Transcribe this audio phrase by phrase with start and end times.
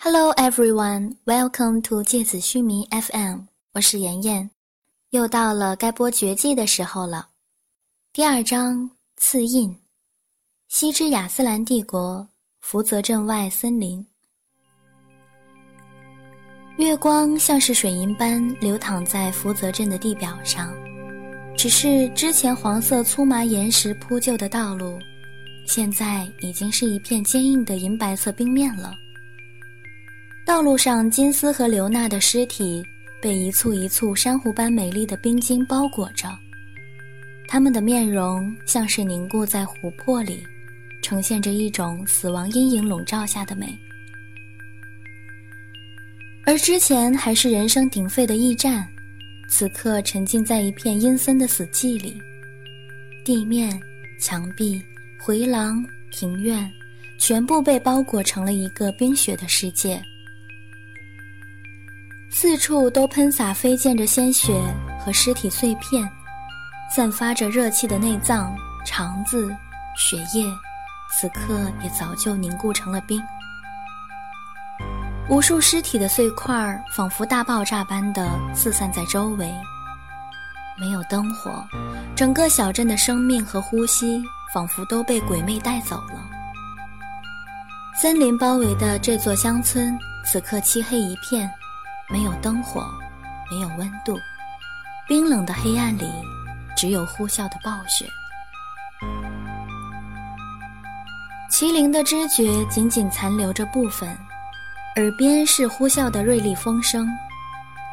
[0.00, 3.40] Hello everyone, welcome to 芥子须弥 FM。
[3.72, 4.48] 我是妍妍，
[5.10, 7.26] 又到了该播绝技的时候了。
[8.12, 9.76] 第二章刺印。
[10.68, 12.26] 西之亚斯兰帝国
[12.60, 14.06] 福泽镇外森林，
[16.76, 20.72] 月光像是水银般流淌在福泽镇的地表上，
[21.56, 24.96] 只是之前黄色粗麻岩石铺就的道路，
[25.66, 28.94] 现在已经是一片坚硬的银白色冰面了。
[30.48, 32.82] 道路上，金丝和刘娜的尸体
[33.20, 36.26] 被一簇一簇珊瑚般美丽的冰晶包裹着，
[37.46, 40.42] 他们的面容像是凝固在琥珀里，
[41.02, 43.78] 呈现着一种死亡阴影笼罩下的美。
[46.46, 48.88] 而之前还是人声鼎沸的驿站，
[49.50, 52.18] 此刻沉浸在一片阴森的死寂里，
[53.22, 53.78] 地面、
[54.18, 54.82] 墙壁、
[55.20, 56.72] 回廊、庭院，
[57.18, 60.02] 全部被包裹成了一个冰雪的世界。
[62.30, 64.62] 四处都喷洒飞溅着鲜血
[65.00, 66.08] 和尸体碎片，
[66.94, 69.54] 散发着热气的内脏、肠子、
[69.96, 70.46] 血液，
[71.10, 73.20] 此刻也早就凝固成了冰。
[75.28, 79.52] 无数尸体的碎块仿佛大爆炸般的四散在周围。
[80.78, 81.66] 没有灯火，
[82.14, 84.22] 整个小镇的生命和呼吸
[84.54, 86.24] 仿佛都被鬼魅带走了。
[88.00, 91.50] 森林包围的这座乡村，此刻漆黑一片。
[92.10, 92.86] 没有灯火，
[93.50, 94.18] 没有温度，
[95.06, 96.10] 冰冷的黑暗里，
[96.76, 98.06] 只有呼啸的暴雪。
[101.50, 104.08] 麒麟的知觉仅仅残留着部分，
[104.96, 107.08] 耳边是呼啸的锐利风声，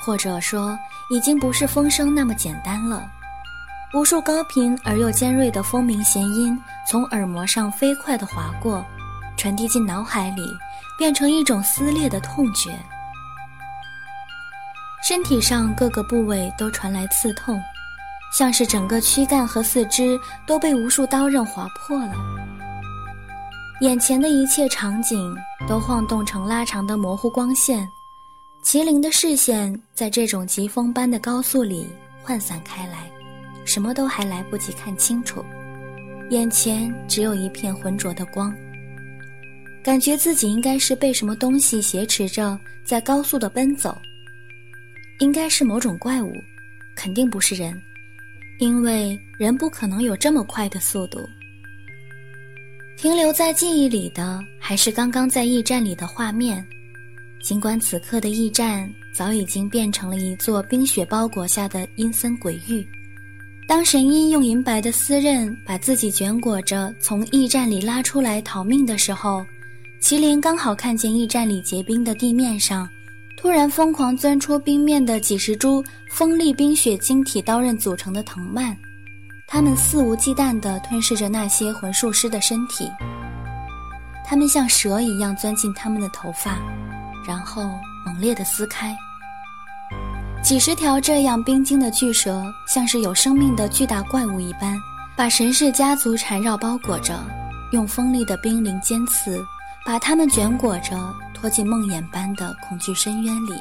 [0.00, 0.78] 或者说，
[1.10, 3.10] 已经不是风声那么简单了。
[3.94, 8.84] 无数高频而又尖锐的风鸣弦音从耳膜上飞快地划过，
[9.36, 10.42] 传递进脑海里，
[10.98, 12.70] 变成一种撕裂的痛觉。
[15.06, 17.60] 身体上各个部位都传来刺痛，
[18.36, 22.14] 像是整个躯干和四肢都被无数刀刃划破了。
[23.80, 25.36] 眼前的一切场景
[25.68, 27.88] 都晃动成拉长的模糊光线，
[28.64, 31.86] 麒麟的视线在这种疾风般的高速里
[32.26, 33.08] 涣散开来，
[33.64, 35.44] 什么都还来不及看清楚，
[36.30, 38.52] 眼前只有一片浑浊的光。
[39.84, 43.96] 感觉自己应该是被什么东西挟持着，在高速的奔走。
[45.18, 46.32] 应该是某种怪物，
[46.94, 47.80] 肯定不是人，
[48.58, 51.28] 因为人不可能有这么快的速度。
[52.96, 56.64] 停留在记忆里的还是刚刚在驿站里的画面，
[57.42, 62.86] 尽管此刻的驿站早已经变成了一座冰雪包裹下的阴森鬼域。
[63.68, 69.44] 当神医用银白的丝刃把自己卷裹着从驿站里拉出来逃命的时候，
[70.00, 72.88] 麒麟刚好看见驿站里结冰的地面上。
[73.40, 78.76] 突然疯狂钻出冰面的几十株锋利冰雪晶体刀刃组成的藤蔓，
[79.46, 82.90] 它们肆无忌惮地吞噬着那些魂术师的身体。
[84.26, 86.58] 它们像蛇一样钻进他们的头发，
[87.24, 87.62] 然后
[88.04, 88.94] 猛烈地撕开。
[90.42, 94.76] 几十条这样冰晶的巨蛇，像是有生命的巨大怪物一般，
[95.16, 97.24] 把神氏家族缠绕包裹着，
[97.70, 99.40] 用锋利的冰凌尖刺
[99.86, 100.98] 把他们卷裹着。
[101.40, 103.52] 拖进梦魇般的恐惧深渊里。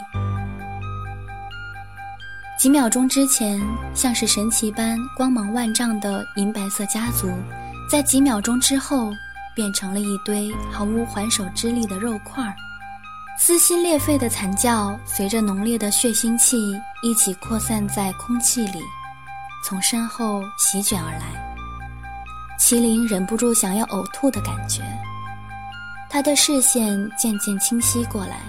[2.59, 3.61] 几秒钟之前，
[3.93, 7.29] 像是神奇般光芒万丈的银白色家族，
[7.87, 9.11] 在几秒钟之后，
[9.55, 12.55] 变成了一堆毫无还手之力的肉块儿。
[13.39, 16.57] 撕心裂肺的惨叫随着浓烈的血腥气
[17.03, 18.79] 一起扩散在空气里，
[19.63, 21.55] 从身后席卷而来。
[22.59, 24.81] 麒麟忍不住想要呕吐的感觉。
[26.17, 28.41] 他的视线渐渐清晰过来，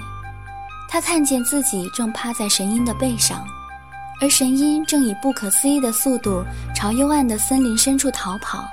[0.88, 3.46] 他看见自己正趴在神鹰的背上，
[4.22, 6.42] 而神鹰正以不可思议的速度
[6.74, 8.66] 朝幽暗的森林深处逃跑。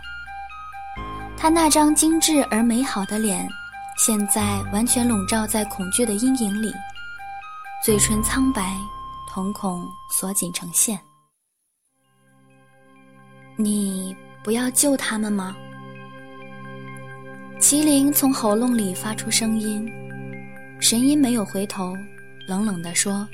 [1.36, 3.46] 他那张精致而美好的脸，
[3.98, 6.74] 现在完全笼罩在恐惧的阴影里，
[7.84, 8.78] 嘴唇苍白，
[9.30, 10.98] 瞳孔锁紧成线。
[13.58, 15.54] 你不要救他们吗？
[17.60, 19.90] 麒麟从喉咙里发出声音，
[20.80, 21.98] 神鹰没有回头，
[22.48, 23.28] 冷冷地说：“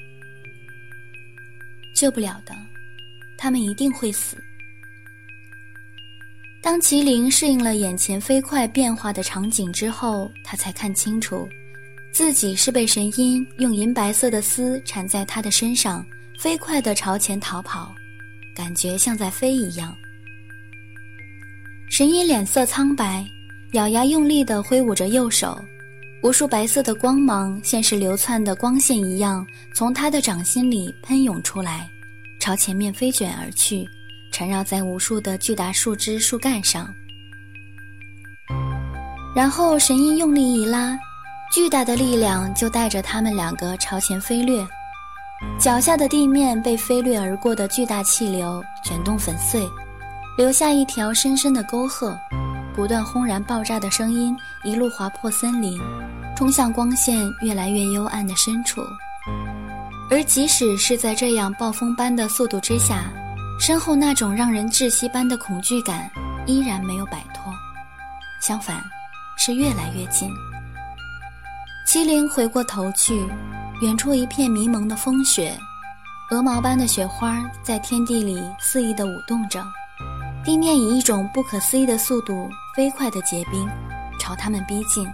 [1.94, 2.56] 救不了的，
[3.38, 4.38] 他们一定会死。”
[6.62, 11.50] 当麒麟适应了眼前飞快变化的场景之后，他才看清楚，
[12.14, 16.06] 自己是被神鹰用银白色的丝缠在他的身上，
[16.40, 17.94] 飞快地朝前逃跑，
[18.56, 19.94] 感觉像在飞一样。
[21.90, 23.26] 神鹰脸色苍白。
[23.72, 25.58] 咬牙用力地挥舞着右手，
[26.24, 31.90] 无数白色的光芒像是流窜的光线一样，从他的掌心里喷涌出来，
[32.38, 33.88] 朝前面飞卷而去，
[34.30, 36.94] 缠绕在无数的巨大树枝、树干上。
[39.34, 41.00] 然后神鹰用力一拉，
[41.54, 44.68] 巨大的力量就带着他们两个朝前飞掠，
[45.58, 49.66] 脚下的地面被飞掠而过的巨大气流卷动粉碎，
[50.38, 52.14] 留下一条深深的沟壑。
[52.76, 55.80] 不断轰然爆炸的声音一路划破森林，
[56.36, 58.82] 冲向光线越来越幽暗的深处。
[60.10, 63.04] 而即使是在这样暴风般的速度之下，
[63.60, 66.10] 身后那种让人窒息般的恐惧感
[66.46, 67.54] 依然没有摆脱，
[68.42, 68.82] 相反，
[69.38, 70.30] 是越来越近。
[71.88, 73.26] 麒麟回过头去，
[73.82, 75.58] 远处一片迷蒙的风雪，
[76.30, 79.62] 鹅毛般的雪花在天地里肆意地舞动着。
[80.44, 83.70] 地面以一种不可思议的速度飞快地结冰，
[84.18, 85.06] 朝他们逼近。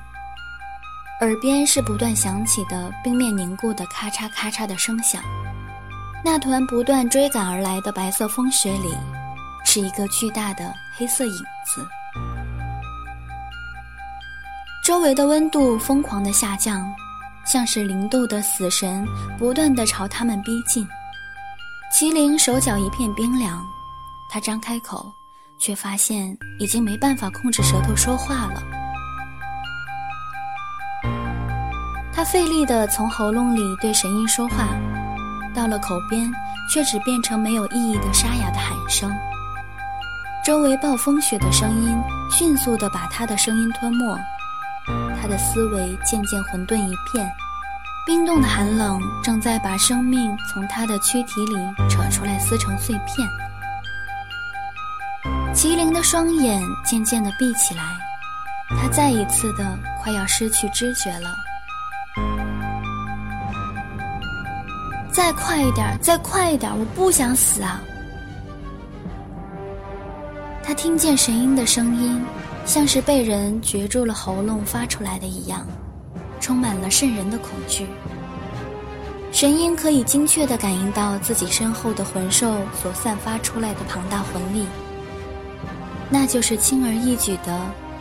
[1.22, 5.24] 耳边是不断响起的冰面凝固的咔嚓咔嚓的声响。
[6.24, 8.96] 那团不断追赶而来的白色风雪里，
[9.66, 11.88] 是一个巨大的黑色影子。
[14.84, 16.94] 周围的温度疯狂地下降，
[17.44, 19.04] 像是零度的死神
[19.40, 20.88] 不断地朝他们逼近。
[21.92, 23.66] 麒麟手脚一片冰凉。
[24.30, 25.12] 他张开口，
[25.60, 28.64] 却发现已经没办法控制舌头说话了。
[32.14, 34.68] 他费力地从喉咙里对神鹰说话，
[35.54, 36.32] 到了口边，
[36.74, 39.12] 却只变成没有意义的沙哑的喊声。
[40.44, 41.96] 周围暴风雪的声音
[42.32, 44.18] 迅速地把他的声音吞没，
[45.22, 47.30] 他的思维渐渐混沌一片，
[48.06, 51.56] 冰冻的寒冷正在把生命从他的躯体里
[51.90, 53.28] 扯出来，撕成碎片。
[55.58, 57.82] 麒麟的双眼渐渐地闭起来，
[58.80, 61.36] 他再一次的快要失去知觉了。
[65.12, 66.72] 再快一点，再快一点！
[66.78, 67.82] 我不想死啊！
[70.64, 72.24] 他听见神鹰的声音，
[72.64, 75.66] 像是被人攫住了喉咙发出来的一样，
[76.40, 77.88] 充满了渗人的恐惧。
[79.32, 84.68] 神鹰可以精确地感应到自己身后的魂兽所散发出来的庞大魂力。
[86.10, 87.60] 那就是轻而易举的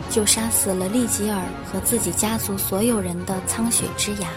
[0.09, 4.29] 就杀死了利吉尔和自己家族所有人的苍雪之牙，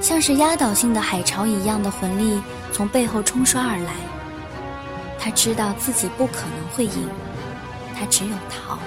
[0.00, 2.40] 像是压倒性的海潮一样的魂力
[2.72, 3.92] 从背后冲刷而来。
[5.18, 7.08] 他知道自己不可能会赢，
[7.98, 8.78] 他只有逃。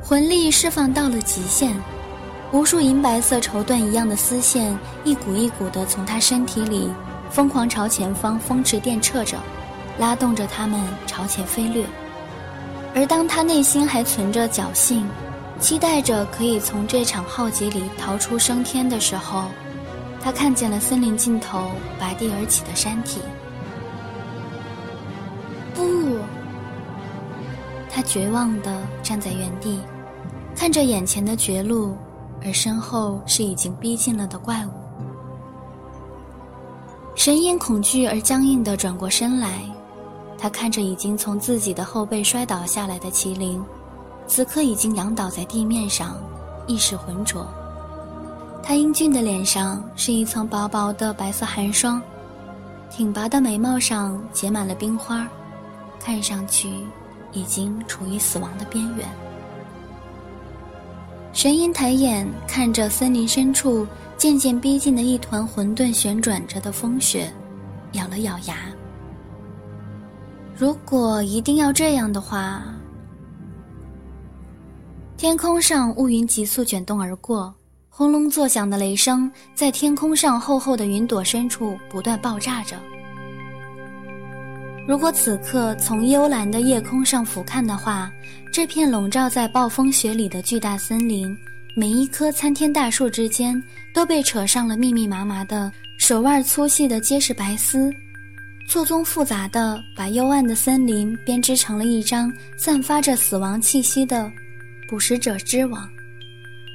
[0.00, 1.76] 魂力释放到了极限，
[2.52, 6.90] 无数银白色绸缎一样的丝线一股一股的从他身体里
[7.30, 9.36] 疯狂朝前方风驰电掣着。
[10.00, 11.84] 拉动着他们朝前飞掠，
[12.94, 15.06] 而当他内心还存着侥幸，
[15.60, 19.44] 期待着可以从这场浩劫里逃出升天的时候，
[20.18, 23.20] 他看见了森林尽头拔地而起的山体。
[25.74, 26.16] 不，
[27.90, 29.80] 他绝望地站在原地，
[30.56, 31.94] 看着眼前的绝路，
[32.42, 34.70] 而身后是已经逼近了的怪物。
[37.14, 39.62] 神因恐惧而僵硬地转过身来。
[40.40, 43.62] 他看着已经从自己的后背摔倒下来的麒麟，
[44.26, 46.18] 此刻已经仰倒在地面上，
[46.66, 47.46] 意识浑浊。
[48.62, 52.00] 他英俊的脸上是一层薄薄的白色寒霜，
[52.90, 55.28] 挺拔的眉毛上结满了冰花，
[55.98, 56.70] 看上去
[57.32, 59.06] 已经处于死亡的边缘。
[61.34, 67.30] 神鹰抬眼看着森林深处渐渐逼近的一团混沌旋转着的风雪，
[67.92, 68.56] 咬了咬牙。
[70.60, 72.62] 如果一定要这样的话，
[75.16, 77.54] 天空上乌云急速卷动而过，
[77.88, 82.76] 轰隆作响的雷声在天空上厚厚的云朵深处不断爆炸着。
[84.86, 88.12] 如果此刻从幽蓝的夜空上俯瞰的话，
[88.52, 91.34] 这片笼罩在暴风雪里的巨大森林，
[91.74, 93.58] 每一棵参天大树之间
[93.94, 97.90] 都被扯上了密密麻麻的手腕粗细的结实白丝。
[98.70, 104.30] 错综复杂的，把幽暗的森林编织成了一张散发着死亡气息的
[104.88, 105.90] 捕食者之网，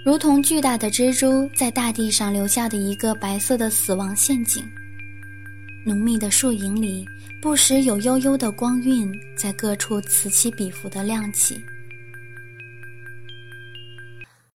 [0.03, 4.61] 如同巨大的蜘蛛在大地上留下的一个白色的死亡陷阱。
[5.85, 7.07] 浓密的树影里，
[7.41, 11.63] 不时有幽幽的光晕在各处此起彼伏的亮起。